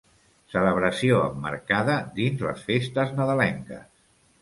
[0.53, 3.89] Celebració emmarcada dins les festes nadalenques.